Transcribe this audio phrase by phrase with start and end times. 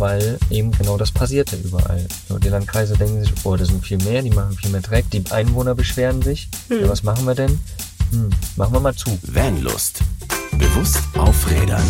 [0.00, 2.06] weil eben genau das passierte überall.
[2.28, 5.08] So, die Landkreise denken sich, oh, das sind viel mehr, die machen viel mehr Dreck,
[5.10, 6.48] die Einwohner beschweren sich.
[6.68, 6.80] Hm.
[6.82, 7.60] Ja, was machen wir denn?
[8.10, 9.16] Hm, machen wir mal zu.
[9.22, 10.00] Vanlust.
[10.58, 11.84] Bewusst aufrädern.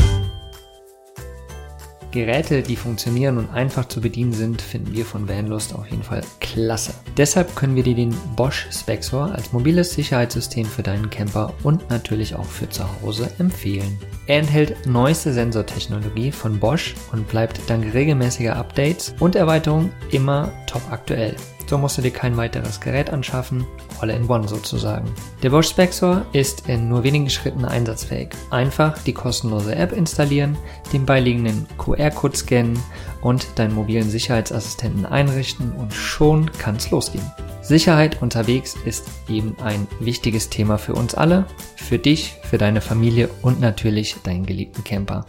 [2.11, 6.23] Geräte, die funktionieren und einfach zu bedienen sind, finden wir von Vanlust auf jeden Fall
[6.41, 6.93] klasse.
[7.17, 12.35] Deshalb können wir dir den Bosch Spexor als mobiles Sicherheitssystem für deinen Camper und natürlich
[12.35, 13.99] auch für zu Hause empfehlen.
[14.27, 20.83] Er enthält neueste Sensortechnologie von Bosch und bleibt dank regelmäßiger Updates und Erweiterungen immer top
[20.91, 21.37] aktuell.
[21.71, 23.65] So musst du dir kein weiteres Gerät anschaffen,
[24.01, 25.09] all in one sozusagen.
[25.41, 28.31] Der Bosch Spexor ist in nur wenigen Schritten einsatzfähig.
[28.51, 30.59] Einfach die kostenlose App installieren,
[30.93, 32.83] den beiliegenden QR-Code scannen
[33.23, 37.31] und deinen mobilen Sicherheitsassistenten einrichten und schon kann's losgehen.
[37.63, 41.45] Sicherheit unterwegs ist eben ein wichtiges Thema für uns alle,
[41.77, 45.25] für dich, für deine Familie und natürlich deinen geliebten Camper.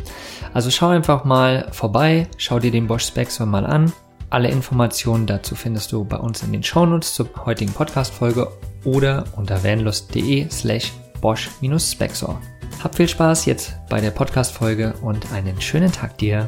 [0.55, 3.93] Also schau einfach mal vorbei, schau dir den Bosch Spexor mal an
[4.31, 8.47] alle Informationen dazu findest du bei uns in den Shownotes zur heutigen Podcast-Folge
[8.85, 12.41] oder unter vanlust.de slash bosch-spexor.
[12.83, 16.47] Hab viel Spaß jetzt bei der Podcast-Folge und einen schönen Tag dir.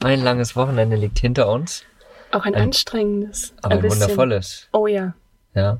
[0.00, 1.84] Ein langes Wochenende liegt hinter uns,
[2.32, 3.54] Auch ein, Ein- anstrengendes.
[3.62, 4.00] aber ein bisschen.
[4.00, 4.68] wundervolles.
[4.72, 5.14] Oh ja.
[5.54, 5.78] Ja.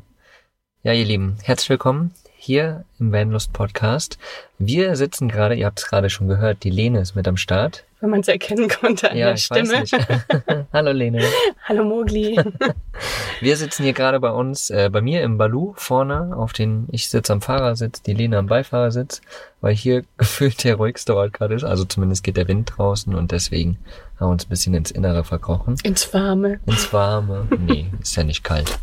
[0.84, 2.12] Ja, ihr Lieben, herzlich willkommen
[2.42, 4.18] hier im Vanlust Podcast.
[4.58, 7.84] Wir sitzen gerade, ihr habt es gerade schon gehört, die Lene ist mit am Start.
[8.00, 9.84] Wenn man es erkennen konnte an ja, der Stimme.
[10.72, 11.22] Hallo Lene.
[11.68, 12.36] Hallo Mogli.
[13.40, 17.08] Wir sitzen hier gerade bei uns, äh, bei mir im Balu vorne, auf den, ich
[17.08, 19.20] sitze am Fahrersitz, die Lene am Beifahrersitz,
[19.60, 21.64] weil hier gefühlt der ruhigste Ort gerade ist.
[21.64, 23.78] Also zumindest geht der Wind draußen und deswegen
[24.20, 25.76] haben wir uns ein bisschen ins Innere verkrochen.
[25.82, 26.60] Ins Warme.
[26.66, 27.48] Ins Warme.
[27.58, 28.78] Nee, ist ja nicht kalt.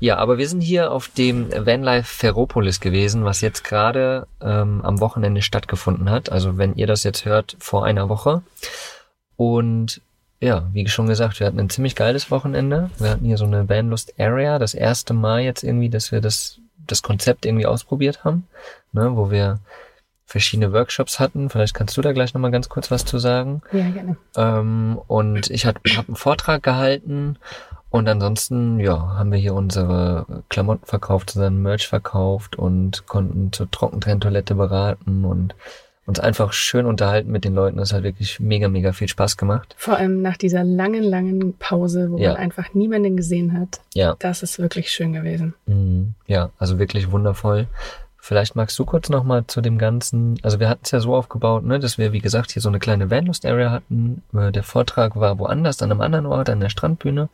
[0.00, 5.00] Ja, aber wir sind hier auf dem Vanlife Ferropolis gewesen, was jetzt gerade ähm, am
[5.00, 6.32] Wochenende stattgefunden hat.
[6.32, 8.42] Also wenn ihr das jetzt hört, vor einer Woche.
[9.36, 10.00] Und
[10.44, 12.90] ja, wie schon gesagt, wir hatten ein ziemlich geiles Wochenende.
[12.98, 16.60] Wir hatten hier so eine Vanlust Area, das erste Mal jetzt irgendwie, dass wir das,
[16.86, 18.46] das Konzept irgendwie ausprobiert haben,
[18.92, 19.60] ne, wo wir
[20.26, 21.48] verschiedene Workshops hatten.
[21.48, 23.62] Vielleicht kannst du da gleich nochmal ganz kurz was zu sagen.
[23.72, 24.16] Ja, gerne.
[24.36, 27.38] Ähm, und ich habe hab einen Vortrag gehalten
[27.88, 33.70] und ansonsten, ja, haben wir hier unsere Klamotten verkauft, unseren Merch verkauft und konnten zur
[33.70, 35.54] Trockentrenntoilette beraten und
[36.06, 37.78] uns einfach schön unterhalten mit den Leuten.
[37.78, 39.74] Das hat wirklich mega, mega viel Spaß gemacht.
[39.78, 42.32] Vor allem nach dieser langen, langen Pause, wo Ja.
[42.32, 43.80] man einfach niemanden gesehen hat.
[43.94, 45.54] Ja, Das ist wirklich schön gewesen.
[45.66, 46.14] mhm.
[46.26, 47.66] ja, also wirklich wundervoll.
[48.26, 51.62] Vielleicht magst du kurz nochmal zu dem Ganzen, also wir hatten es ja so aufgebaut,
[51.62, 54.22] ne, dass wir, wie gesagt, hier so eine kleine Vanlust-Area hatten.
[54.34, 57.28] Äh, Der Vortrag war woanders, an einem anderen Ort, an der Strandbühne.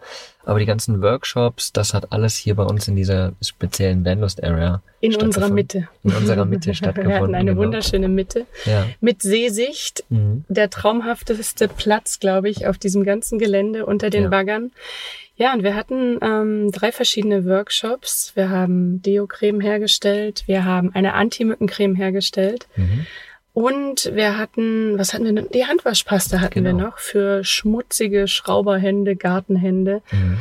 [0.45, 5.15] Aber die ganzen Workshops, das hat alles hier bei uns in dieser speziellen Vanlust-Area In
[5.15, 5.49] unserer.
[5.51, 5.87] Mitte.
[6.03, 7.23] In unserer Mitte Wir stattgefunden.
[7.23, 7.63] hatten eine genau.
[7.63, 8.85] wunderschöne Mitte Ja.
[9.01, 10.03] mit Seesicht.
[10.09, 10.45] Mhm.
[10.49, 14.29] Der traumhafteste Platz, glaube ich, auf diesem ganzen Gelände unter den Ja.
[14.31, 14.73] Baggern.
[15.41, 18.33] Ja, und wir hatten ähm, drei verschiedene Workshops.
[18.35, 23.07] Wir haben Deo-Creme hergestellt, wir haben eine Anti-Mücken-Creme hergestellt Mhm.
[23.55, 25.49] und wir hatten, was hatten wir denn?
[25.55, 26.89] Die Handwaschpasta hatten wir Genau.
[26.89, 30.03] noch für schmutzige Schrauberhände, Gartenhände.
[30.13, 30.39] Mhm.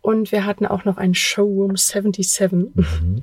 [0.00, 3.20] Und wir hatten auch noch ein Showroom 77, Mhm.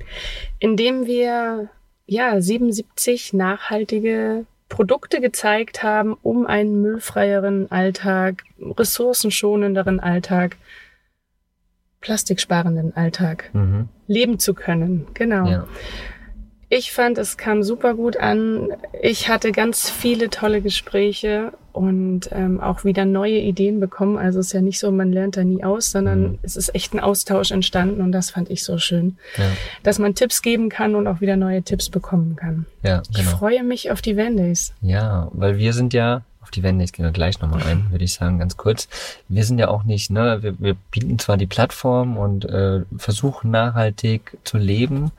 [0.58, 1.68] in dem wir
[2.06, 10.56] ja 77 nachhaltige Produkte gezeigt haben, um einen müllfreieren Alltag, ressourcenschonenderen Alltag,
[12.04, 13.88] plastiksparenden Alltag Mhm.
[14.06, 15.06] leben zu können.
[15.14, 15.46] Genau.
[15.48, 15.66] Ja.
[16.68, 18.68] Ich fand, es kam super gut an.
[19.00, 24.18] Ich hatte ganz viele tolle Gespräche und ähm, auch wieder neue Ideen bekommen.
[24.18, 26.38] Also es ist ja nicht so, man lernt da nie aus, sondern Mhm.
[26.42, 29.44] es ist echt ein Austausch entstanden und das fand ich so schön, Ja.
[29.82, 32.66] dass man Tipps geben kann und auch wieder neue Tipps bekommen kann.
[32.82, 33.30] Ja, Ich genau.
[33.36, 34.74] freue mich auf die Vandays.
[34.82, 38.12] Ja, weil wir sind ja, auf die Wände, ich gehe gleich nochmal ein, würde ich
[38.12, 38.86] sagen, ganz kurz.
[39.28, 43.50] Wir sind ja auch nicht, ne, wir, wir bieten zwar die Plattform und äh, versuchen
[43.50, 45.10] nachhaltig zu leben,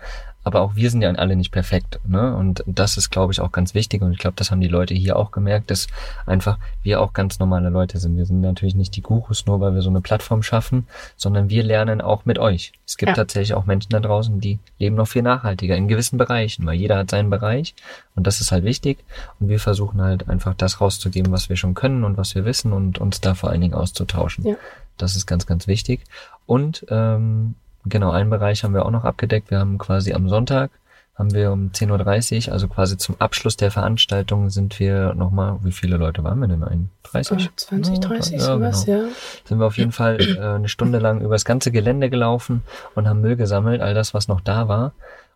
[0.46, 2.36] aber auch wir sind ja alle nicht perfekt, ne?
[2.36, 4.04] Und das ist, glaube ich, auch ganz wichtig.
[4.04, 5.88] Und ich glaube, das haben die Leute hier auch gemerkt, dass
[6.28, 8.16] einfach wir auch ganz normale Leute sind.
[8.16, 10.88] Wir sind natürlich nicht die Gurus, nur weil wir so eine Plattform schaffen,
[11.18, 12.74] sondern wir lernen auch mit euch.
[12.86, 13.16] Es gibt Ja.
[13.16, 16.98] tatsächlich auch Menschen da draußen, die leben noch viel nachhaltiger in gewissen Bereichen, weil jeder
[16.98, 17.74] hat seinen Bereich
[18.16, 19.00] und das ist halt wichtig.
[19.40, 22.72] Und wir versuchen halt einfach das rauszugeben, was wir schon können und was wir wissen
[22.72, 24.46] und uns da vor allen Dingen auszutauschen.
[24.46, 24.56] Ja.
[24.98, 26.02] Das ist ganz, ganz wichtig.
[26.46, 27.56] Und ähm,
[27.86, 29.52] genau, einen Bereich haben wir auch noch abgedeckt.
[29.52, 30.72] Wir haben quasi am Sonntag
[31.16, 35.72] haben wir um 10.30 Uhr, also quasi zum Abschluss der Veranstaltung sind wir nochmal, wie
[35.72, 36.90] viele Leute waren wir denn ein?
[37.04, 37.48] 30?
[37.48, 39.04] Oh, 20, 30, ja, sowas, genau.
[39.04, 39.08] ja.
[39.46, 42.64] Sind wir auf jeden Fall äh, eine Stunde lang übers ganze Gelände gelaufen
[42.96, 44.92] und haben Müll gesammelt, all das, was noch da war.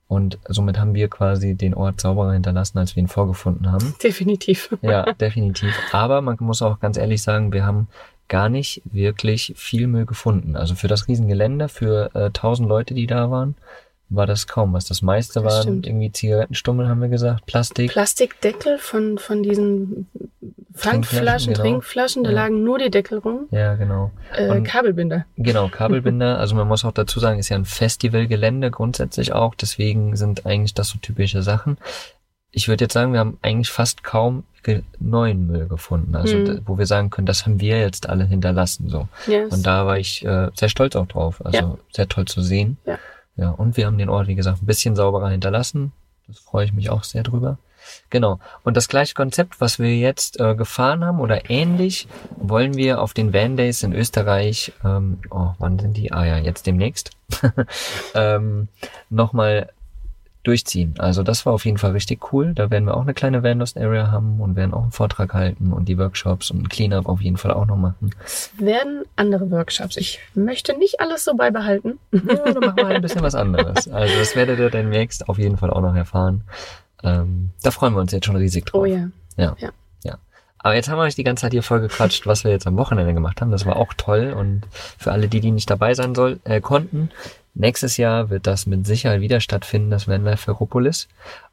[0.10, 3.94] Und somit haben wir quasi den Ort sauberer hinterlassen, als wir ihn vorgefunden haben.
[4.04, 4.76] Definitiv.
[4.82, 5.74] Ja, definitiv.
[5.92, 7.88] Aber man muss auch ganz ehrlich sagen, wir haben
[8.30, 10.56] gar nicht wirklich viel Müll gefunden.
[10.56, 13.56] Also für das Riesengelände, für äh, 1000 Leute, die da waren,
[14.12, 14.86] war das kaum was.
[14.86, 15.88] Das meiste Das waren stimmt.
[15.88, 17.92] irgendwie Zigarettenstummel, haben wir gesagt, Plastik.
[17.92, 20.08] Plastikdeckel von, von diesen
[20.74, 21.64] Pfandflaschen, genau.
[21.64, 22.36] Trinkflaschen, da Ja.
[22.36, 23.48] lagen nur die Deckel rum.
[23.52, 24.12] ja, genau.
[24.36, 25.26] Äh, Und- Kabelbinder.
[25.38, 26.40] Genau, Kabelbinder.
[26.40, 29.56] Also man muss auch dazu sagen, ist ja ein Festivalgelände grundsätzlich auch.
[29.56, 31.78] Deswegen sind eigentlich das so typische Sachen.
[32.52, 34.44] Ich würde jetzt sagen, wir haben eigentlich fast kaum
[35.00, 36.16] neuen Müll gefunden.
[36.16, 36.62] Also Mhm.
[36.66, 38.90] wo wir sagen können, das haben wir jetzt alle hinterlassen.
[38.90, 39.08] So.
[39.26, 39.52] Yes.
[39.54, 41.44] Und da war ich äh, sehr stolz auch drauf.
[41.46, 41.78] Also Ja.
[41.92, 42.78] sehr toll zu sehen.
[42.86, 43.00] Ja.
[43.36, 45.92] Ja, und wir haben den Ort, wie gesagt, ein bisschen sauberer hinterlassen.
[46.28, 47.58] Das freue ich mich auch sehr drüber.
[48.10, 48.40] Genau.
[48.64, 53.14] Und das gleiche Konzept, was wir jetzt äh, gefahren haben oder ähnlich, wollen wir auf
[53.14, 56.12] den Van Days in Österreich, ähm, oh, wann sind die?
[56.12, 57.12] Ah ja, jetzt demnächst,
[58.14, 58.68] ähm,
[59.10, 59.70] nochmal
[60.44, 60.96] durchziehen.
[61.00, 62.54] Also das war auf jeden Fall richtig cool.
[62.54, 65.74] Da werden wir auch eine kleine Vanlust Area haben und werden auch einen Vortrag halten
[65.74, 68.16] und die Workshops und ein Cleanup auf jeden Fall auch noch machen.
[68.24, 69.98] Es werden andere Workshops.
[69.98, 72.00] Ich möchte nicht alles so beibehalten.
[72.30, 73.88] Ja, dann machen wir halt ein bisschen was anderes.
[73.88, 76.44] Also das werdet ihr demnächst auf jeden Fall auch noch erfahren.
[77.04, 78.82] Ähm, da freuen wir uns jetzt schon riesig drauf.
[78.82, 79.10] Oh ja.
[79.36, 79.56] Ja.
[79.60, 79.70] Ja.
[80.04, 80.18] ja.
[80.60, 82.78] Aber jetzt haben wir euch die ganze Zeit hier voll gequatscht, was wir jetzt am
[82.78, 83.52] Wochenende gemacht haben.
[83.52, 84.34] Das war auch toll.
[84.38, 87.10] Und für alle, die, die nicht dabei sein soll, äh, konnten,
[87.60, 91.08] nächstes Jahr wird das mit Sicherheit wieder stattfinden, das Vanlife Ferropolis.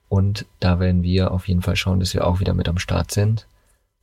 [0.09, 3.11] Und da werden wir auf jeden Fall schauen, dass wir auch wieder mit am Start
[3.11, 3.47] sind.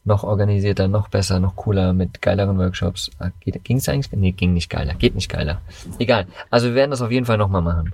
[0.06, 3.10] Noch organisierter, noch besser, noch cooler, mit geileren Workshops.
[3.20, 4.12] Ah, geht- Ging's eigentlich?
[4.12, 4.96] Nee, ging nicht geiler.
[4.96, 5.62] Geht nicht geiler.
[5.98, 6.28] Egal.
[6.50, 7.94] Also wir werden das auf jeden Fall nochmal machen.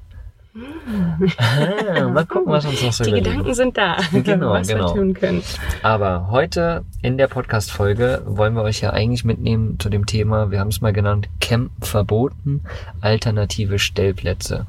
[0.55, 3.29] Ah, mal gucken, was uns noch so Die überlegen.
[3.31, 4.87] Gedanken sind da, Genau, was genau.
[4.89, 5.43] wir tun können.
[5.83, 10.59] Aber heute in der Podcast-Folge wollen wir euch ja eigentlich mitnehmen zu dem Thema, wir
[10.59, 12.63] haben es mal genannt, Campen verboten,
[13.01, 14.65] alternative Stellplätze.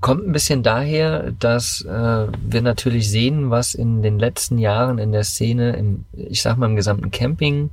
[0.00, 5.12] Kommt ein bisschen daher, dass äh, wir natürlich sehen, was in den letzten Jahren in
[5.12, 7.70] der Szene, im, ich sag mal im gesamten Camping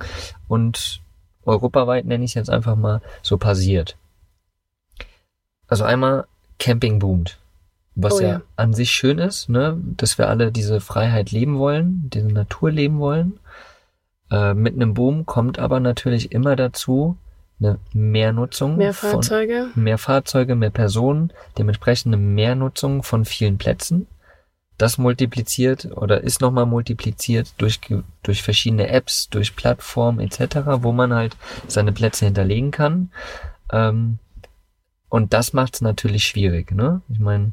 [0.48, 1.02] und
[1.46, 3.98] europaweit nenne ich es jetzt einfach mal, so passiert.
[5.68, 6.26] Also einmal
[6.60, 7.38] Camping boomt.
[7.96, 8.28] Was Oh ja.
[8.28, 8.42] ja.
[8.56, 13.00] an sich schön ist, ne, dass wir alle diese Freiheit leben wollen, diese Natur leben
[13.00, 13.40] wollen.
[14.32, 17.18] Äh, mit einem Boom kommt aber natürlich immer dazu
[17.60, 19.68] eine Mehrnutzung Mehr von Fahrzeuge.
[19.76, 24.08] mehr Fahrzeuge, mehr Personen, dementsprechend eine Mehrnutzung von vielen Plätzen.
[24.78, 27.82] Das multipliziert oder ist nochmal multipliziert durch,
[28.24, 31.36] durch verschiedene Apps, durch Plattformen etc., wo man halt
[31.68, 33.12] seine Plätze hinterlegen kann.
[33.74, 34.20] Ähm,
[35.10, 36.72] und das macht es natürlich schwierig.
[36.72, 37.02] Ne?
[37.10, 37.52] Ich meine,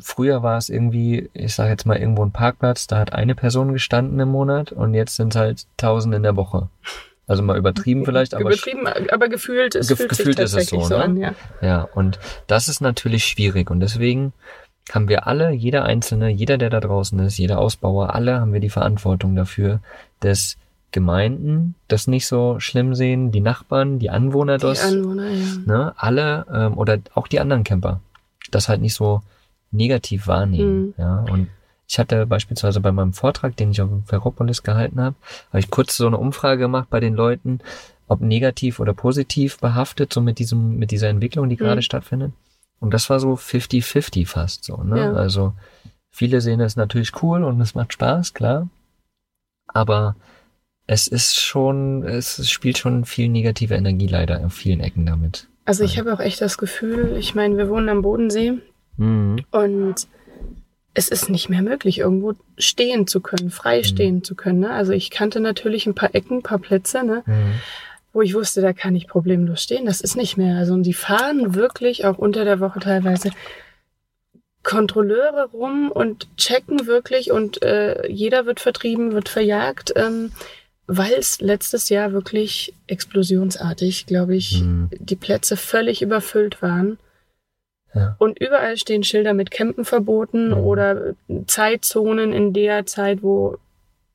[0.00, 3.72] früher war es irgendwie, ich sage jetzt mal irgendwo ein Parkplatz, da hat eine Person
[3.72, 6.68] gestanden im Monat und jetzt sind es halt tausend in der Woche.
[7.26, 10.52] Also mal übertrieben vielleicht, aber Übertrieben, aber gefühlt, es Gef- fühlt gefühlt sich ist es
[10.52, 11.04] tatsächlich so, so, ne?
[11.04, 11.34] an, ja.
[11.60, 14.32] Ja, und das ist natürlich schwierig und deswegen
[14.92, 18.60] haben wir alle, jeder Einzelne, jeder, der da draußen ist, jeder Ausbauer, alle haben wir
[18.60, 19.80] die Verantwortung dafür,
[20.20, 20.56] dass
[20.92, 25.46] Gemeinden das nicht so schlimm sehen, die Nachbarn, die Anwohner Die das, Anwohner, ja.
[25.64, 28.00] ne, alle ähm, oder auch die anderen Camper,
[28.50, 29.22] das halt nicht so
[29.70, 30.88] negativ wahrnehmen.
[30.88, 30.94] Mhm.
[30.98, 31.48] Ja, und
[31.88, 35.16] ich hatte beispielsweise bei meinem Vortrag, den ich auf dem Ferropolis gehalten habe,
[35.48, 37.60] habe ich kurz so eine Umfrage gemacht bei den Leuten,
[38.08, 41.82] ob negativ oder positiv behaftet, so mit diesem, mit dieser Entwicklung, die gerade Mhm.
[41.82, 42.32] stattfindet.
[42.80, 44.98] Und das war so 50-50 fast so, ne?
[44.98, 45.12] Ja.
[45.12, 45.54] Also
[46.10, 48.68] viele sehen es natürlich cool und es macht Spaß, klar.
[49.68, 50.16] Aber
[50.92, 55.48] es ist schon, es spielt schon viel negative Energie leider auf vielen Ecken damit.
[55.64, 58.54] Also ich habe auch echt das Gefühl, ich meine, wir wohnen am Bodensee
[58.96, 59.44] Mhm.
[59.50, 59.94] und
[60.94, 63.84] es ist nicht mehr möglich, irgendwo stehen zu können, frei Mhm.
[63.84, 64.60] stehen zu können.
[64.60, 64.70] Ne?
[64.70, 67.22] Also ich kannte natürlich ein paar Ecken, ein paar Plätze, ne?
[67.26, 67.54] Mhm.
[68.14, 69.86] wo ich wusste, da kann ich problemlos stehen.
[69.86, 70.58] Das ist nicht mehr.
[70.58, 73.30] Also und die fahren wirklich auch unter der Woche teilweise
[74.62, 80.30] Kontrolleure rum und checken wirklich und äh, jeder wird vertrieben, wird verjagt, ähm,
[80.86, 84.90] weil es letztes Jahr wirklich explosionsartig, glaube ich, Mhm.
[84.98, 86.98] die Plätze völlig überfüllt waren.
[87.94, 88.16] Ja.
[88.18, 90.54] Und überall stehen Schilder mit Campen verboten Mhm.
[90.56, 91.14] oder
[91.46, 93.58] Zeitzonen in der Zeit, wo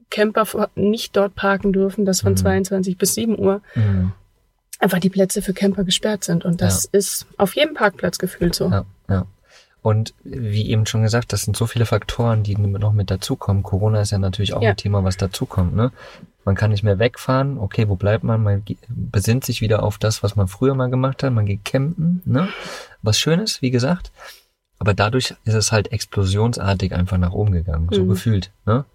[0.09, 2.38] Camper nicht dort parken dürfen, das von Mhm.
[2.38, 4.13] 22 bis 7 Uhr, Mhm.
[4.79, 6.43] einfach die Plätze für Camper gesperrt sind.
[6.45, 8.69] Und das ist auf jedem Parkplatz gefühlt so.
[8.69, 9.25] Ja, ja.
[9.83, 13.63] Und wie eben schon gesagt, das sind so viele Faktoren, die noch mit dazukommen.
[13.63, 14.71] Corona ist ja natürlich auch Ja.
[14.71, 15.75] ein Thema, was dazukommt.
[15.75, 15.91] Ne?
[16.48, 17.58] Man kann nicht mehr wegfahren.
[17.58, 18.42] Okay, wo bleibt man?
[18.42, 21.34] Man besinnt sich wieder auf das, was man früher mal gemacht hat.
[21.34, 22.22] Man geht campen.
[22.24, 22.48] Ne?
[23.01, 24.13] Was Schönes, wie gesagt.
[24.80, 27.89] Aber dadurch ist es halt explosionsartig einfach nach oben gegangen.
[27.92, 28.08] So Mhm.
[28.10, 28.51] gefühlt.
[28.66, 28.86] Ne?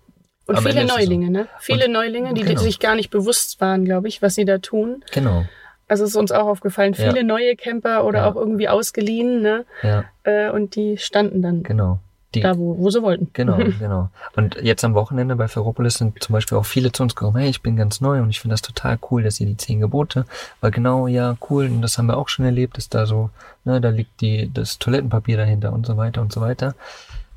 [0.47, 0.97] Und Am viele es so.
[0.97, 1.47] Neulinge, ne?
[1.61, 2.59] Viele Neulinge, die, genau.
[2.59, 5.05] sich gar nicht bewusst waren, glaube ich, was sie da tun.
[5.13, 5.45] Genau.
[5.89, 7.11] Also ist uns auch aufgefallen, Ja.
[7.11, 8.31] viele neue Camper oder Ja.
[8.31, 9.67] auch irgendwie ausgeliehen, ne?
[9.83, 12.01] Ja, Äh, und die standen dann genau.
[12.35, 13.29] Die, da, wo, wo sie wollten.
[13.33, 14.11] Genau, genau.
[14.37, 17.51] Und jetzt am Wochenende bei Ferropolis sind zum Beispiel auch viele zu uns gekommen, hey,
[17.51, 20.25] ich bin ganz neu und ich finde das total cool, dass ihr die zehn Gebote,
[20.61, 23.31] weil genau, ja, cool, und das haben wir auch schon erlebt, ist da so,
[23.65, 26.75] ne, da liegt die, das Toilettenpapier dahinter und so weiter und so weiter.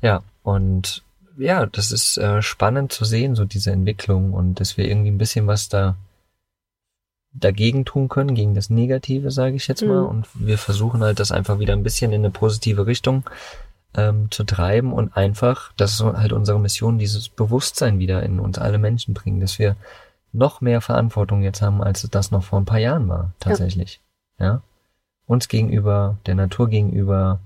[0.02, 1.02] Ja, und
[1.38, 5.18] ja, das ist äh, spannend zu sehen, so diese Entwicklung und dass wir irgendwie ein
[5.18, 5.96] bisschen was da
[7.38, 10.02] dagegen tun können, gegen das Negative, sage ich jetzt mal.
[10.02, 10.08] Mhm.
[10.08, 13.24] Und wir versuchen halt, das einfach wieder ein bisschen in eine positive Richtung
[13.96, 18.58] ähm, zu treiben und einfach, das ist halt unsere Mission, dieses Bewusstsein wieder in uns
[18.58, 19.76] alle Menschen bringen, dass wir
[20.32, 24.00] noch mehr Verantwortung jetzt haben, als das noch vor ein paar Jahren war, tatsächlich.
[24.38, 24.60] Ja.
[25.26, 27.40] Uns gegenüber, der Natur gegenüber,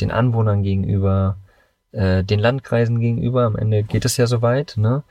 [0.00, 1.36] den Anwohnern gegenüber,
[1.92, 3.44] äh, den Landkreisen gegenüber.
[3.44, 5.02] Am Ende geht es ja so weit, ne?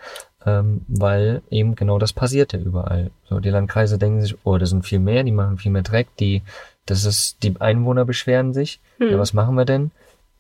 [0.46, 3.12] Ähm, weil eben genau das passiert ja überall.
[3.24, 6.10] So, die Landkreise denken sich, oh, das sind viel mehr, die machen viel mehr Dreck,
[6.18, 6.42] die,
[6.86, 8.82] das ist, die Einwohner beschweren sich.
[8.98, 9.12] Hm.
[9.12, 9.92] Ja, was machen wir denn?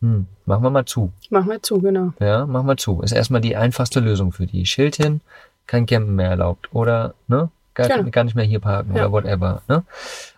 [0.03, 1.12] Hm, machen wir mal zu.
[1.29, 2.12] Machen wir zu, genau.
[2.19, 3.01] Ja, machen wir zu.
[3.01, 4.65] Ist erstmal die einfachste Lösung für die.
[4.65, 5.22] Schild hin,
[5.65, 6.67] kein Campen mehr erlaubt.
[6.74, 7.50] Oder, ne?
[7.74, 8.10] Gar, Genau.
[8.12, 9.03] gar nicht mehr hier parken Ja.
[9.03, 9.83] oder whatever, ne?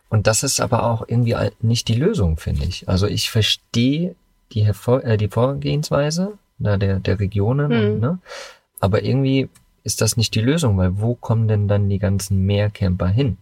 [0.07, 2.87] Und das ist aber auch irgendwie nicht die Lösung, finde ich.
[2.87, 4.15] Also ich verstehe
[4.53, 7.93] die, Hervor äh, die Vorgehensweise na, der, der Regionen, Mhm.
[7.95, 8.19] und, ne?
[8.79, 9.49] Aber irgendwie
[9.83, 13.37] ist das nicht die Lösung, weil wo kommen denn dann die ganzen Mehrcamper hin?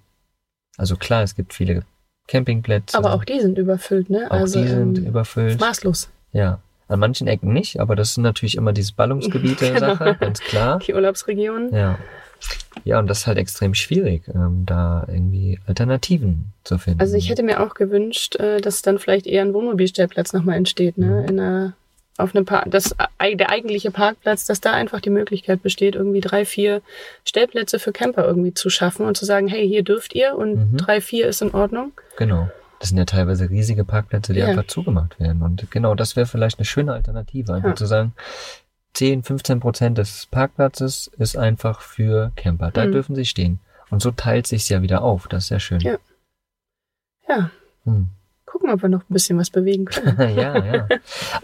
[0.77, 1.83] Also klar, es gibt viele
[2.27, 2.97] Campingplätze.
[2.97, 4.27] Aber auch die sind überfüllt, ne?
[4.29, 5.59] auch also die sind ähm, überfüllt.
[5.59, 6.09] maßlos.
[6.31, 10.15] Ja, an manchen Ecken nicht, aber das sind natürlich immer diese Ballungsgebiete-Sache, Genau.
[10.19, 10.79] ganz klar.
[10.79, 11.73] Die Urlaubsregionen.
[11.73, 11.97] Ja.
[12.83, 16.99] Ja, und das ist halt extrem schwierig, ähm, da irgendwie Alternativen zu finden.
[16.99, 20.97] Also ich hätte mir auch gewünscht, äh, dass dann vielleicht eher ein Wohnmobilstellplatz nochmal entsteht,
[20.97, 21.21] ne?
[21.21, 21.29] Mhm.
[21.29, 21.73] In einer,
[22.17, 26.21] auf einem Park, das, äh, der eigentliche Parkplatz, dass da einfach die Möglichkeit besteht, irgendwie
[26.21, 26.81] drei, vier
[27.25, 30.77] Stellplätze für Camper irgendwie zu schaffen und zu sagen, hey, hier dürft ihr und Mhm.
[30.77, 31.91] drei, vier ist in Ordnung.
[32.17, 32.49] Genau.
[32.79, 34.47] Das sind ja teilweise riesige Parkplätze, die Ja.
[34.47, 35.41] einfach zugemacht werden.
[35.41, 37.75] Und genau, das wäre vielleicht eine schöne Alternative, einfach Ja.
[37.75, 38.13] zu sagen,
[38.93, 42.69] 10, 15 Prozent des Parkplatzes ist einfach für Camper.
[42.71, 42.91] Da Mhm.
[42.91, 43.59] dürfen sie stehen.
[43.89, 45.27] Und so teilt sich's ja wieder auf.
[45.27, 45.79] Das ist ja schön.
[45.79, 45.97] Ja.
[47.27, 47.49] Ja,
[47.85, 48.07] Hm.
[48.73, 50.17] Ob wir noch ein bisschen was bewegen können.
[50.37, 50.87] ja, ja.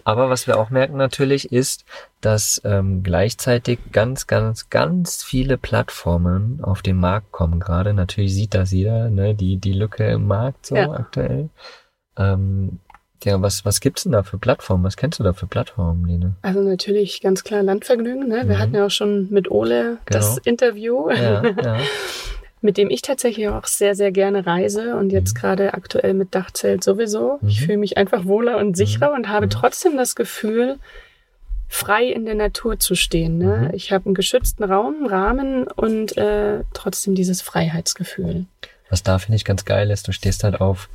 [0.04, 1.86] Aber was wir auch merken natürlich ist,
[2.22, 7.94] dass ähm, gleichzeitig ganz, ganz, ganz viele Plattformen auf den Markt kommen gerade.
[7.94, 9.36] Natürlich sieht das jeder, ne?
[9.36, 10.92] die, die Lücke im Markt so Ja.
[10.92, 11.50] aktuell.
[12.18, 12.80] Ähm,
[13.24, 14.84] ja, was, was gibt's denn da für Plattformen?
[14.86, 16.36] Was kennst du da für Plattformen, Lene?
[16.42, 18.28] Also natürlich ganz klar Landvergnügen.
[18.30, 18.44] Ne?
[18.48, 18.60] Wir Mhm.
[18.60, 20.42] hatten ja auch schon mit Ole das Genau.
[20.46, 21.78] Interview, Ja, ja.
[22.62, 25.40] mit dem ich tatsächlich auch sehr, sehr gerne reise und jetzt Mhm.
[25.40, 27.40] gerade aktuell mit Dachzelt sowieso.
[27.48, 27.66] Ich Mhm.
[27.66, 29.50] fühle mich einfach wohler und sicherer und habe Mhm.
[29.52, 30.78] trotzdem das Gefühl,
[31.68, 33.38] frei in der Natur zu stehen.
[33.38, 33.68] Ne?
[33.70, 33.76] Mhm.
[33.76, 38.46] Ich habe einen geschützten Raum, einen Rahmen und äh, trotzdem dieses Freiheitsgefühl.
[38.90, 40.90] Was da finde ich ganz geil ist, du stehst halt auf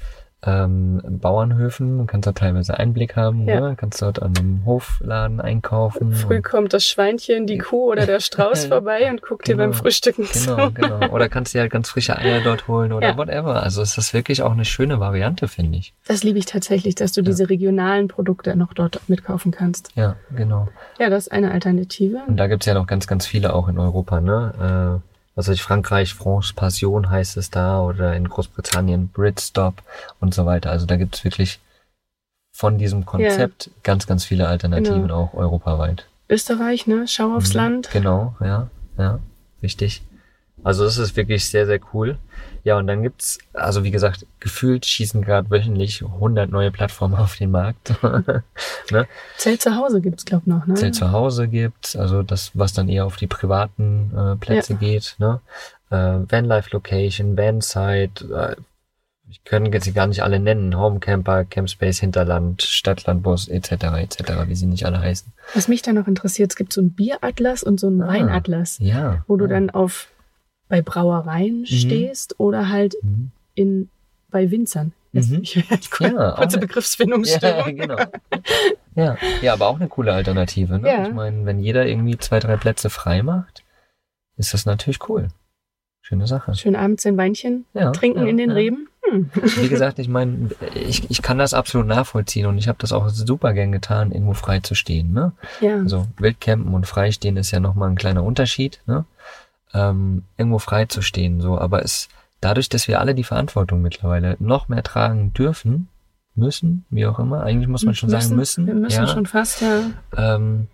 [0.47, 3.61] ähm, Bauernhöfen, kannst da teilweise Einblick haben, Ja.
[3.61, 3.75] ne?
[3.77, 6.13] kannst dort an einem Hofladen einkaufen.
[6.13, 9.65] Früh kommt das Schweinchen, die Kuh oder der Strauß vorbei und guckt dir Genau.
[9.65, 10.73] beim Frühstücken Genau, zu.
[10.75, 11.09] genau.
[11.15, 13.17] Oder kannst dir halt ganz frische Eier dort holen oder Ja.
[13.17, 13.63] whatever.
[13.63, 15.93] Also ist wirklich auch eine schöne Variante, finde ich.
[16.07, 19.91] Das liebe ich tatsächlich, dass du diese regionalen Produkte noch dort mitkaufen kannst.
[19.95, 20.69] Ja, genau.
[20.99, 22.19] Ja, das ist eine Alternative.
[22.27, 25.01] Und da gibt's ja noch ganz, ganz viele auch in Europa, ne?
[25.01, 29.83] Äh, was weiß ich, Frankreich, France Passion heißt es da oder in Großbritannien Britstop
[30.21, 30.71] und so weiter.
[30.71, 31.61] Also da gibt's wirklich
[32.53, 35.25] von diesem Konzept ganz, ganz viele Alternativen Genau.
[35.25, 36.07] auch europaweit.
[36.29, 37.07] Österreich, ne?
[37.09, 37.57] Schau aufs Mhm.
[37.57, 37.91] Land.
[37.93, 39.19] Genau, ja, ja,
[39.63, 40.03] richtig.
[40.63, 42.17] Also das ist wirklich sehr, sehr cool.
[42.65, 47.37] Ja, und dann gibt's, also wie gesagt, gefühlt schießen gerade wöchentlich 100 neue Plattformen auf
[47.37, 47.95] den Markt.
[48.91, 49.07] ne?
[49.37, 50.75] Zelt zu Hause gibt's glaub noch, ne?
[50.75, 55.15] Zelt zu Hause gibt's, also das, was dann eher auf die privaten äh, Plätze geht.
[55.19, 55.41] Ne?
[55.91, 58.57] Äh, Vanlife Location, Vansite, äh,
[59.31, 60.79] ich kann jetzt sie gar nicht alle nennen.
[60.79, 63.73] Homecamper, Campspace, Hinterland, Stadtlandbus etc.
[63.73, 65.33] etc., wie sie nicht alle heißen.
[65.55, 68.09] Was mich da noch interessiert, es gibt so einen Bieratlas und so einen Ah.
[68.09, 69.25] Weinatlas, Ja.
[69.27, 69.51] wo du ja.
[69.51, 70.09] dann auf
[70.75, 73.31] bei Brauereien stehst oder halt Mhm.
[73.55, 73.89] in
[74.31, 74.93] bei Winzern.
[75.13, 75.43] Jetzt, Mhm.
[75.43, 75.85] Ich werde
[76.17, 77.77] Ja, kurze eine- Begriffsfindungsstörung.
[77.77, 78.03] Ja, genau.
[78.97, 80.81] Ja, ja, aber auch eine coole Alternative.
[80.81, 80.89] Ne?
[80.89, 81.07] Ja.
[81.07, 83.63] Ich meine, wenn jeder irgendwie zwei, drei Plätze frei macht,
[84.37, 85.29] ist das natürlich cool.
[86.03, 86.55] Schöne Sache.
[86.57, 88.51] Schön abends ein Weinchen Ja, trinken in den.
[88.51, 88.89] Reben.
[89.09, 89.31] Hm.
[89.35, 93.09] Wie gesagt, ich meine, ich, ich kann das absolut nachvollziehen und ich habe das auch
[93.11, 95.13] super gern getan, irgendwo frei zu stehen.
[95.13, 95.31] Ne?
[95.61, 95.77] Ja.
[95.77, 98.81] Also Wildcampen und Freistehen ist ja nochmal ein kleiner Unterschied.
[98.87, 99.05] Ne?
[99.75, 101.59] Ähm, irgendwo frei zu stehen, so.
[101.59, 102.09] Aber es
[102.41, 105.89] dadurch, dass wir alle die Verantwortung mittlerweile noch mehr tragen dürfen,
[106.35, 108.67] müssen, wie auch immer, eigentlich muss man schon sagen müssen.
[108.67, 109.83] Wir müssen ja, schon fast, ja.
[110.17, 110.67] ähm,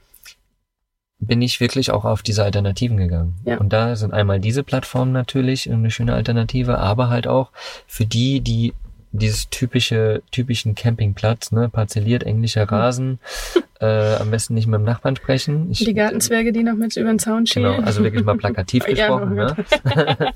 [1.18, 3.34] bin ich wirklich auch auf diese Alternativen gegangen.
[3.44, 3.58] Ja.
[3.58, 7.50] Und da sind einmal diese Plattformen natürlich eine schöne Alternative, aber halt auch
[7.86, 8.72] für die, die
[9.12, 13.18] dieses typische, typischen Campingplatz, ne, parzelliert, englischer Rasen,
[13.80, 15.70] äh, am besten nicht mit dem Nachbarn sprechen.
[15.70, 17.72] Ich, Die Gartenzwerge, die noch mit über den Zaun schielen.
[17.72, 19.32] Genau, also wirklich mal plakativ Ja, gesprochen.
[19.32, 19.56] oh ne?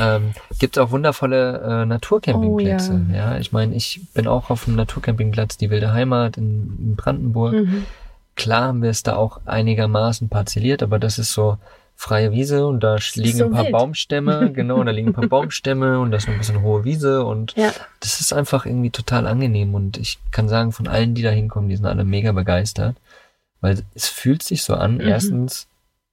[0.00, 3.00] ähm, Gibt auch wundervolle äh, Naturcampingplätze.
[3.08, 3.38] Oh, ja.
[3.38, 7.54] ich meine, ich bin auch auf dem Naturcampingplatz, die Wilde Heimat in, in Brandenburg.
[7.54, 7.84] Mhm.
[8.34, 11.58] Klar haben wir es da auch einigermaßen parzelliert, aber das ist so
[12.00, 13.72] freie Wiese und da liegen so ein paar wild.
[13.72, 17.24] Baumstämme, genau, da liegen ein paar Baumstämme und da ist noch ein bisschen hohe Wiese
[17.24, 21.22] und Ja, das ist einfach irgendwie total angenehm und ich kann sagen, von allen, die
[21.22, 22.96] da hinkommen, die sind alle mega begeistert,
[23.60, 25.00] weil es fühlt sich so an, Mhm.
[25.08, 25.66] erstens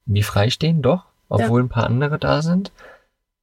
[0.06, 2.72] wie freistehen, doch, obwohl ein paar andere da sind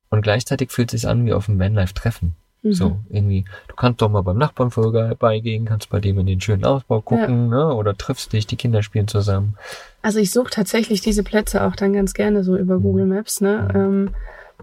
[0.10, 2.36] und gleichzeitig fühlt es sich an wie auf dem Vanlife-Treffen.
[2.64, 2.74] Mhm.
[2.74, 6.66] So, irgendwie, du kannst doch mal beim Nachbarn vorbeigehen, kannst bei dem in den schönen
[6.66, 7.74] Ausbau gucken, ne?
[7.74, 9.56] oder triffst dich, die Kinder spielen zusammen.
[10.02, 12.84] Also ich suche tatsächlich diese Plätze auch dann ganz gerne so über Mhm.
[12.84, 13.70] Google Maps, ne?
[13.74, 13.80] Mhm.
[13.80, 14.10] Ähm,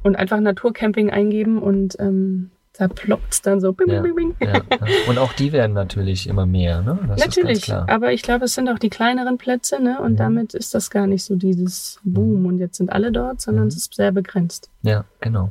[0.03, 4.01] und einfach Naturcamping eingeben und ähm, da ploppt's dann so bing, Ja.
[4.01, 4.35] bing, bing.
[4.41, 4.63] Ja, ja.
[5.07, 6.99] Und auch die werden natürlich immer mehr, ne?
[7.09, 7.87] Das Natürlich, klar.
[7.91, 10.01] aber ich glaube, es sind auch die kleineren Plätze, ne?
[10.01, 10.17] Und Mhm.
[10.17, 13.69] damit ist das gar nicht so dieses Boom und jetzt sind alle dort, sondern Mhm.
[13.69, 14.71] es ist sehr begrenzt.
[14.83, 15.51] Ja, genau.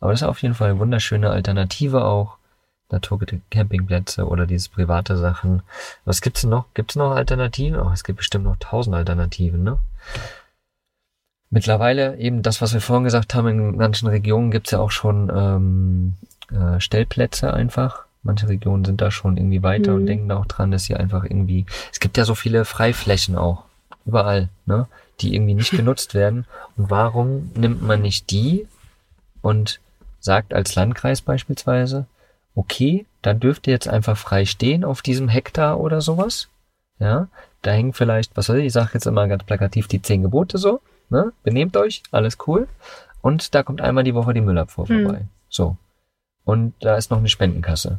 [0.00, 2.36] Aber das ist auf jeden Fall eine wunderschöne Alternative auch.
[2.88, 5.62] Naturcampingplätze oder diese private Sachen.
[6.04, 6.66] Was gibt's denn noch?
[6.74, 7.80] Gibt's noch Alternativen?
[7.80, 9.78] Oh, es gibt bestimmt noch tausend Alternativen, ne?
[11.50, 15.30] Mittlerweile eben das, was wir vorhin gesagt haben, in manchen Regionen gibt's ja auch schon
[15.34, 16.14] ähm,
[16.52, 18.04] äh, Stellplätze einfach.
[18.22, 20.06] Manche Regionen sind da schon irgendwie weiter und Mhm.
[20.06, 21.64] denken da auch dran, dass sie einfach irgendwie.
[21.92, 23.64] Es gibt ja so viele Freiflächen auch.
[24.04, 24.86] Überall, ne?
[25.20, 26.46] Die irgendwie nicht genutzt werden.
[26.76, 28.66] Und warum nimmt man nicht die
[29.42, 29.80] und
[30.26, 32.04] sagt als Landkreis beispielsweise,
[32.54, 36.48] okay, da dürft ihr jetzt einfach frei stehen auf diesem Hektar oder sowas.
[36.98, 37.28] Ja,
[37.62, 40.58] da hängen vielleicht, was weiß ich, ich sage jetzt immer ganz plakativ die zehn Gebote
[40.58, 40.80] so,
[41.10, 41.32] ne?
[41.42, 42.68] Benehmt euch, alles cool.
[43.22, 45.04] Und da kommt einmal die Woche die Müllabfuhr Hm.
[45.04, 45.22] vorbei.
[45.48, 45.76] So.
[46.44, 47.98] Und da ist noch eine Spendenkasse.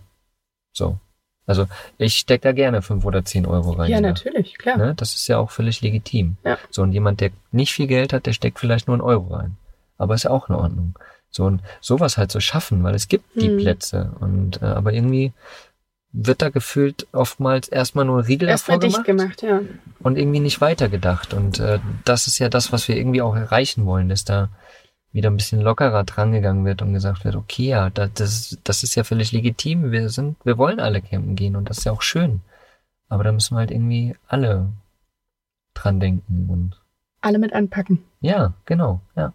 [0.74, 0.98] So.
[1.46, 1.66] Also
[1.98, 3.90] ich steck da gerne fünf oder zehn Euro rein.
[3.90, 4.10] ja, da.
[4.10, 4.78] natürlich, klar.
[4.78, 4.94] Ne?
[4.96, 6.38] Das ist ja auch völlig legitim.
[6.44, 6.58] Ja.
[6.72, 9.56] So, und jemand, der nicht viel Geld hat, der steckt vielleicht nur einen Euro rein.
[9.98, 10.98] Aber ist ja auch in Ordnung.
[11.30, 13.58] So, und sowas halt zu schaffen, weil es gibt die Hm.
[13.58, 14.12] Plätze.
[14.20, 15.34] Und äh, aber irgendwie
[16.14, 19.62] wird da gefühlt oftmals erstmal nur Riegel Erstmal davor dicht gemacht, ja.
[20.00, 21.34] und irgendwie nicht weitergedacht.
[21.34, 24.50] Und äh, das ist ja das, was wir irgendwie auch erreichen wollen, dass da
[25.12, 28.96] wieder ein bisschen lockerer drangegangen wird und gesagt wird, okay, ja, da- das, das ist
[28.96, 29.92] ja völlig legitim.
[29.92, 32.42] Wir sind, wir wollen alle campen gehen und das ist ja auch schön.
[33.10, 34.70] Aber da müssen wir halt irgendwie alle
[35.74, 36.82] dran denken und
[37.22, 38.04] Alle mit anpacken.
[38.22, 39.34] ja, genau, ja.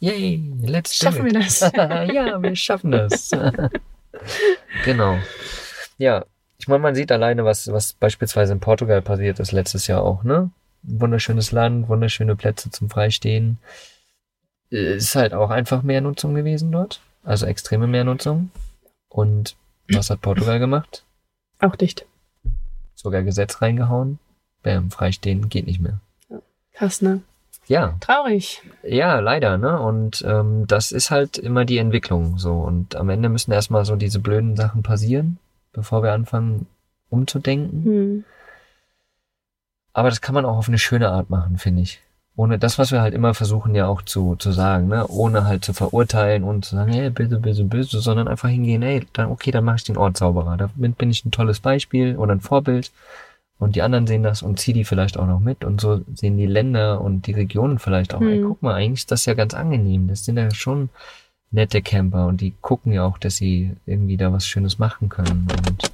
[0.00, 1.46] Yay, let's Schaffen do wir it.
[1.46, 1.60] das?
[2.14, 3.30] ja, wir schaffen das.
[4.84, 5.18] genau.
[5.98, 6.24] Ja,
[6.58, 10.22] ich meine, man sieht alleine, was, was beispielsweise in Portugal passiert ist letztes Jahr auch,
[10.22, 10.50] ne?
[10.82, 13.58] Wunderschönes Land, wunderschöne Plätze zum Freistehen.
[14.70, 17.00] Ist halt auch einfach mehr Nutzung gewesen dort.
[17.24, 18.50] Also extreme Mehrnutzung.
[19.08, 19.56] Und
[19.90, 21.04] was hat Portugal gemacht?
[21.58, 22.06] Auch dicht.
[22.94, 24.18] Sogar Gesetz reingehauen.
[24.62, 26.00] Bam, Freistehen geht nicht mehr.
[26.72, 27.22] Krass, ne?
[27.68, 28.62] Ja, Traurig.
[28.82, 29.78] Ja, leider, ne?
[29.78, 32.54] Und ähm, das ist halt immer die Entwicklung so.
[32.54, 35.38] Und am Ende müssen erstmal so diese blöden Sachen passieren,
[35.72, 36.66] bevor wir anfangen
[37.10, 37.84] umzudenken.
[37.84, 38.24] Hm.
[39.92, 42.00] Aber das kann man auch auf eine schöne Art machen, finde ich.
[42.36, 45.06] Ohne das, was wir halt immer versuchen ja auch zu, zu sagen, ne?
[45.08, 49.06] Ohne halt zu verurteilen und zu sagen, hey, böse, böse, böse, sondern einfach hingehen, hey,
[49.12, 50.56] dann, okay, dann mache ich den Ort sauberer.
[50.56, 52.92] Damit bin ich ein tolles Beispiel oder ein Vorbild.
[53.58, 55.64] Und die anderen sehen das und zieh die vielleicht auch noch mit.
[55.64, 58.44] Und so sehen die Länder und die Regionen vielleicht auch, ey, Hm.
[58.48, 60.06] guck mal, eigentlich ist das ja ganz angenehm.
[60.08, 60.90] Das sind ja schon
[61.50, 65.48] nette Camper und die gucken ja auch, dass sie irgendwie da was Schönes machen können.
[65.68, 65.90] Und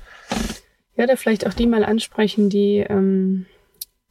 [0.97, 3.47] Ja, da vielleicht auch die mal ansprechen, die, ähm,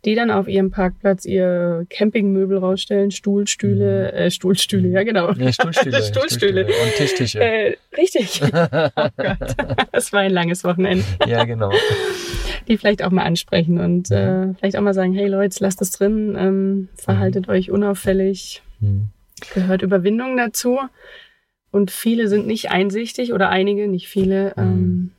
[0.05, 5.31] die dann auf ihrem Parkplatz ihr Campingmöbel rausstellen, Stuhlstühle, äh, Stuhlstühle, ja genau.
[5.33, 6.65] ja, Stuhlstühle, Stuhlstühle.
[6.65, 7.39] und Tischtische.
[7.39, 8.41] Äh, richtig.
[8.95, 9.55] Oh Gott.
[9.91, 11.05] Das war ein langes Wochenende.
[11.27, 11.71] ja, genau.
[12.67, 15.91] Die vielleicht auch mal ansprechen und äh, vielleicht auch mal sagen, hey Leute, lasst es
[15.91, 18.61] drin, ähm, verhaltet euch unauffällig.
[18.79, 19.07] Hm.
[19.53, 20.79] Gehört Überwindung dazu.
[21.71, 24.53] Und viele sind nicht einsichtig oder einige, nicht viele.
[24.57, 25.11] Ähm,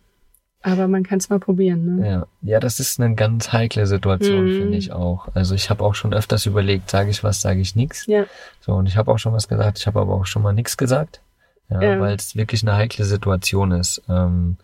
[0.62, 1.96] aber man kann es mal probieren.
[1.98, 2.08] Ne?
[2.08, 4.58] Ja, ja, das ist eine ganz heikle Situation, Mhm.
[4.60, 5.28] finde ich auch.
[5.34, 8.06] Also ich habe auch schon öfters überlegt, sage ich was, sage ich nichts.
[8.06, 8.24] Ja.
[8.60, 10.76] So, und ich habe auch schon was gesagt, ich habe aber auch schon mal nichts
[10.76, 11.20] gesagt.
[11.68, 12.00] Ja, Ja.
[12.00, 14.00] weil es wirklich eine heikle Situation ist.
[14.08, 14.56] Ähm,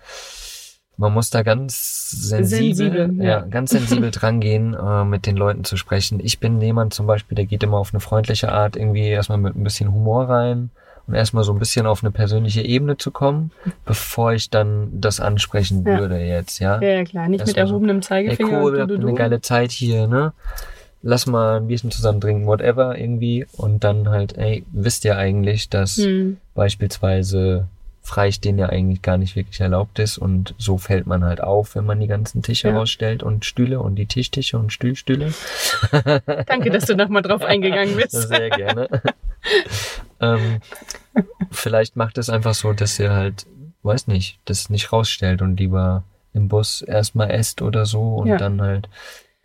[1.01, 3.31] man muss da ganz sensibel, Sensibel, ja.
[3.31, 3.41] ja.
[3.41, 6.21] ganz sensibel drangehen, äh, mit den Leuten zu sprechen.
[6.23, 9.57] Ich bin jemand zum Beispiel, der geht immer auf eine freundliche Art irgendwie erstmal mit
[9.57, 10.71] ein bisschen Humor rein
[11.07, 13.51] und erstmal so ein bisschen auf eine persönliche Ebene zu kommen,
[13.87, 15.99] bevor ich dann das ansprechen Ja.
[15.99, 16.81] würde jetzt, ja.
[16.81, 17.29] Ja, ja, klar.
[17.29, 18.61] Nicht Das mit so, erhobenem Hey, Zeigefinger.
[18.63, 20.33] cool, du, habt du, eine geile Zeit hier, ne?
[21.03, 23.47] lass mal ein Bierchen zusammen trinken, whatever irgendwie.
[23.57, 26.37] Und dann halt, ey, wisst ihr eigentlich, dass Hm.
[26.55, 27.69] beispielsweise
[28.03, 31.85] Freistehen ja eigentlich gar nicht wirklich erlaubt ist und so fällt man halt auf, wenn
[31.85, 32.77] man die ganzen Tische Ja.
[32.77, 35.33] rausstellt und Stühle und die Tischtische und Stühlstühle.
[36.47, 38.13] Danke, dass du nochmal drauf eingegangen bist.
[38.29, 38.89] Sehr gerne.
[40.21, 40.61] ähm,
[41.51, 43.47] vielleicht macht es einfach so, dass ihr halt,
[43.83, 48.37] weiß nicht, das nicht rausstellt und lieber im Bus erstmal esst oder so und Ja.
[48.39, 48.89] dann halt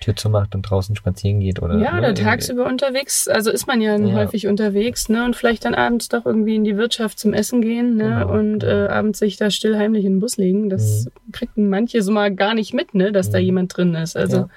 [0.06, 2.24] Tür zumacht und draußen spazieren geht oder Ja, ne, oder irgendwie.
[2.24, 3.28] tagsüber unterwegs.
[3.28, 4.14] Also ist man ja, Ja.
[4.14, 5.26] häufig unterwegs, ne?
[5.26, 8.04] Und vielleicht dann abends doch irgendwie in die Wirtschaft zum Essen gehen, ne?
[8.22, 8.86] Genau, und genau.
[8.86, 10.70] Äh, abends sich da still heimlich in den Bus legen.
[10.70, 13.12] Das kriegen manche so mal gar nicht mit, ne?
[13.12, 13.46] Dass da Mhm.
[13.46, 14.16] jemand drin ist.
[14.16, 14.48] Also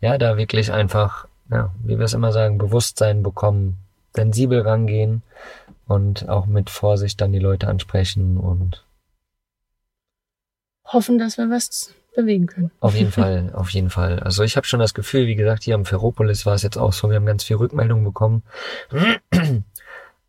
[0.00, 3.78] Ja, da wirklich einfach, ja, wie wir es immer sagen, Bewusstsein bekommen,
[4.14, 5.22] sensibel rangehen
[5.88, 8.84] und auch mit Vorsicht dann die Leute ansprechen und
[10.84, 12.70] hoffen, dass wir was bewegen können.
[12.80, 14.18] Auf jeden Fall, auf jeden Fall.
[14.20, 16.92] Also ich habe schon das Gefühl, wie gesagt, hier am Ferropolis war es jetzt auch
[16.92, 18.42] so, wir haben ganz viel Rückmeldung bekommen,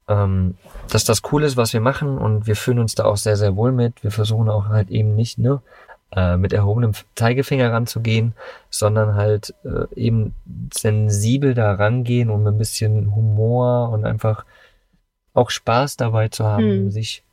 [0.07, 0.55] ähm,
[0.91, 3.55] dass das cool ist, was wir machen und wir fühlen uns da auch sehr, sehr
[3.55, 4.03] wohl mit.
[4.03, 5.61] Wir versuchen auch halt eben nicht ne,
[6.15, 8.33] äh, mit erhobenem Zeigefinger ranzugehen,
[8.69, 10.35] sondern halt äh, eben
[10.71, 14.45] sensibel da rangehen und mit ein bisschen Humor und einfach
[15.33, 16.91] auch Spaß dabei zu haben, Hm.
[16.91, 17.23] sich,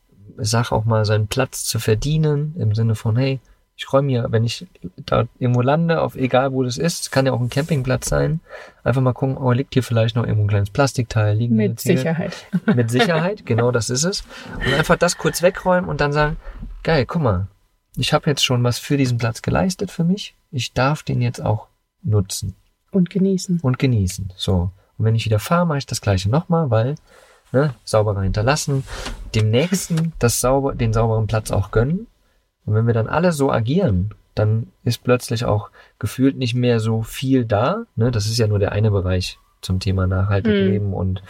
[0.40, 3.40] ich sag auch mal, seinen Platz zu verdienen, im Sinne von, hey,
[3.76, 7.32] ich räume mir, wenn ich da irgendwo lande, auf egal wo das ist, kann ja
[7.32, 8.40] auch ein Campingplatz sein,
[8.84, 12.32] einfach mal gucken, oh, liegt hier vielleicht noch irgendwo ein kleines Plastikteil, liegen Mit Sicherheit.
[12.74, 14.24] Mit Sicherheit, genau das ist es.
[14.54, 16.38] Und einfach das kurz wegräumen und dann sagen,
[16.82, 17.48] geil, guck mal,
[17.96, 21.42] ich habe jetzt schon was für diesen Platz geleistet für mich, ich darf den jetzt
[21.42, 21.68] auch
[22.02, 22.54] nutzen
[22.92, 23.60] Und genießen.
[23.60, 24.32] und genießen.
[24.36, 24.70] So.
[24.96, 26.94] Und wenn ich wieder fahre, mache ich das gleiche nochmal, weil
[27.52, 28.84] ne, sauberer hinterlassen,
[29.34, 32.06] dem nächsten das sauber, den sauberen Platz auch gönnen.
[32.66, 37.02] Und wenn wir dann alle so agieren, dann ist plötzlich auch gefühlt nicht mehr so
[37.02, 37.84] viel da.
[37.96, 38.10] Ne?
[38.10, 40.66] Das ist ja nur der eine Bereich zum Thema nachhaltig Hm.
[40.70, 41.22] leben und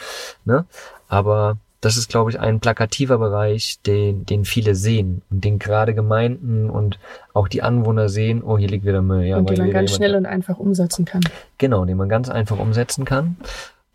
[0.44, 0.66] ne,
[1.08, 5.94] aber das ist, glaube ich, ein plakativer Bereich, den, den viele sehen und den gerade
[5.94, 6.98] Gemeinden und
[7.32, 9.24] auch die Anwohner sehen, oh, hier liegt wieder Müll.
[9.24, 11.20] Ja, und weil man ganz schnell und einfach umsetzen kann.
[11.58, 13.36] Genau, den man ganz einfach umsetzen kann.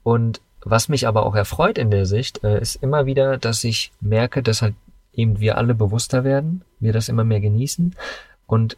[0.04, 3.91] Und was mich aber auch erfreut in der Sicht, äh, ist immer wieder, dass ich
[3.99, 4.75] merke, dass halt
[5.13, 7.95] eben wir alle bewusster werden, wir das immer mehr genießen
[8.47, 8.78] und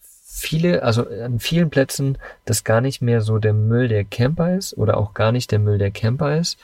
[0.00, 4.76] viele, also an vielen Plätzen, das gar nicht mehr so der Müll der Camper ist
[4.76, 6.58] oder auch gar nicht der Müll der Camper ist,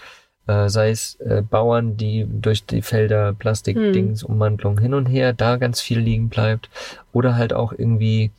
[0.46, 5.56] äh, sei es äh, Bauern, die durch die Felder Plastikdings, Umwandlung hin und her, da
[5.56, 6.68] ganz viel liegen bleibt
[7.12, 8.32] oder halt auch irgendwie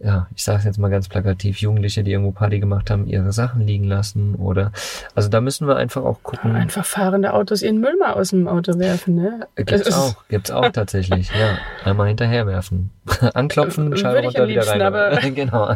[0.00, 3.66] ja, ich sage jetzt mal ganz plakativ, Jugendliche, die irgendwo Party gemacht haben, ihre Sachen
[3.66, 4.72] liegen lassen oder,
[5.14, 6.56] also da müssen wir einfach auch gucken.
[6.56, 9.46] Einfach fahrende Autos ihren Müll mal aus dem Auto werfen, ne?
[9.56, 11.56] Gibt's Es ist- auch, gibt's auch tatsächlich, ja.
[11.84, 12.90] Einmal hinterherwerfen.
[13.34, 14.82] Anklopfen, Scheibe runter, wieder rein.
[14.82, 15.74] aber- genau.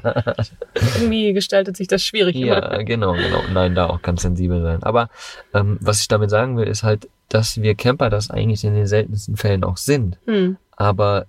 [0.96, 2.36] Irgendwie gestaltet sich das schwierig.
[2.36, 2.72] immer.
[2.72, 3.42] ja, genau, genau.
[3.52, 4.82] Nein, da auch ganz sensibel sein.
[4.82, 5.08] Aber
[5.54, 8.86] ähm, was ich damit sagen will, ist halt, dass wir Camper das eigentlich in den
[8.86, 10.18] seltensten Fällen auch sind.
[10.26, 10.56] Hm.
[10.76, 11.26] Aber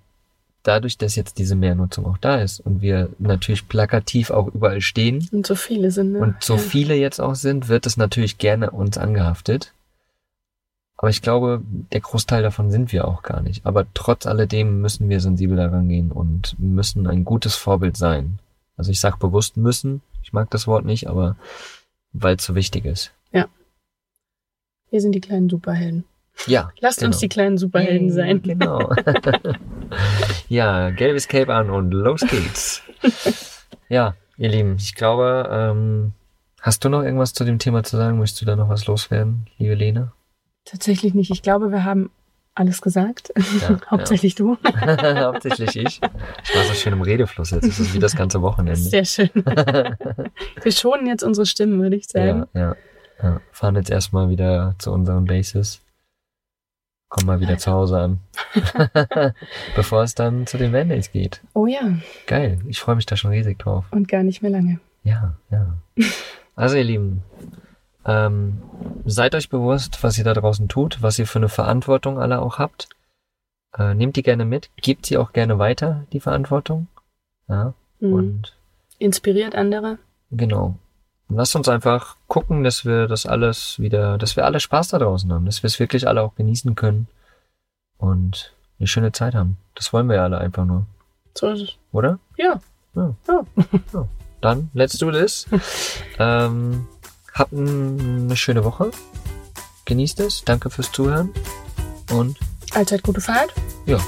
[0.62, 5.28] dadurch, dass jetzt diese Mehrnutzung auch da ist und wir natürlich plakativ auch überall stehen,
[5.32, 6.20] Und so viele sind, ne?
[6.20, 6.58] und so Ja.
[6.60, 9.72] viele jetzt auch sind, wird es natürlich gerne uns angehaftet.
[10.96, 13.64] Aber ich glaube, der Großteil davon sind wir auch gar nicht.
[13.64, 18.38] Aber trotz alledem müssen wir sensibel daran gehen und müssen ein gutes Vorbild sein.
[18.76, 21.36] Also ich sage bewusst müssen, ich mag das Wort nicht, aber
[22.12, 23.12] weil es so wichtig ist.
[24.90, 26.04] Wir sind die kleinen Superhelden.
[26.46, 26.72] Ja.
[26.80, 27.20] Lasst uns genau.
[27.20, 28.42] die kleinen Superhelden sein.
[28.42, 28.92] Genau.
[30.50, 32.82] ja, gelbes Cape an und los geht's.
[33.88, 36.12] ja, ihr Lieben, ich glaube, ähm,
[36.60, 38.18] hast du noch irgendwas zu dem Thema zu sagen?
[38.18, 40.10] Möchtest du da noch was loswerden, liebe Lene?
[40.64, 41.30] Tatsächlich nicht.
[41.30, 42.10] Ich glaube, wir haben
[42.56, 43.32] alles gesagt.
[43.60, 44.58] Ja, Hauptsächlich du.
[44.64, 46.00] Hauptsächlich ich.
[46.02, 47.68] Ich war so schön im Redefluss jetzt.
[47.68, 48.74] Das ist wie das ganze Wochenende.
[48.74, 49.30] Sehr schön.
[49.32, 52.46] Wir schonen jetzt unsere Stimmen, würde ich sagen.
[52.54, 52.76] Ja, ja,
[53.22, 53.40] ja.
[53.52, 55.80] Fahren jetzt erstmal wieder zu unseren Bases.
[57.10, 58.20] Kommen mal wieder zu Hause an.
[59.76, 61.42] Bevor es dann zu den Vandays geht.
[61.54, 61.80] Oh ja,
[62.26, 62.60] Geil.
[62.68, 63.84] Ich freue mich da schon riesig drauf.
[63.90, 64.80] und gar nicht mehr lange.
[65.04, 65.74] Ja, ja.
[66.56, 67.22] Also ihr Lieben,
[68.04, 68.60] ähm,
[69.06, 72.58] seid euch bewusst, was ihr da draußen tut, was ihr für eine Verantwortung alle auch
[72.58, 72.88] habt.
[73.78, 76.88] Äh, nehmt die gerne mit, gebt sie auch gerne weiter, die Verantwortung.
[77.48, 78.12] Ja, Mhm.
[78.12, 78.56] und
[78.98, 79.98] Inspiriert andere.
[80.30, 80.76] genau.
[81.32, 85.32] Lasst uns einfach gucken, dass wir das alles wieder, dass wir alle Spaß da draußen
[85.32, 87.06] haben, dass wir es wirklich alle auch genießen können
[87.98, 89.56] und eine schöne Zeit haben.
[89.74, 90.86] Das wollen wir ja alle einfach nur,
[91.36, 91.76] So ist es.
[91.92, 92.18] oder?
[92.36, 92.60] Ja.
[92.94, 93.14] Ja.
[93.28, 93.46] Ja.
[93.92, 94.08] Ja.
[94.40, 95.46] Dann, let's do this.
[96.18, 96.86] ähm,
[97.34, 98.90] habt eine schöne Woche.
[99.84, 100.42] Genießt es.
[100.44, 101.30] Danke fürs Zuhören.
[102.10, 102.38] Und,
[102.72, 103.52] Allzeit gute Fahrt.
[103.86, 103.98] ja.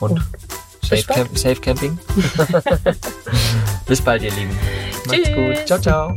[0.00, 0.22] Und Und
[0.82, 1.02] safe.
[1.04, 1.98] Camp safe Camping.
[3.86, 4.56] Bis bald, ihr Lieben.
[5.06, 5.34] Macht's Tschüss.
[5.58, 5.66] gut.
[5.66, 6.16] Ciao, ciao.